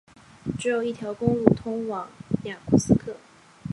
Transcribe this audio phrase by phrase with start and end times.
[0.57, 2.09] 只有一条公路通往
[2.45, 3.15] 雅库茨克。